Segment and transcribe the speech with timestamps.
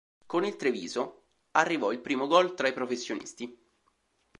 [0.25, 3.71] Con il Treviso arrivò il primo gol tra i professionisti.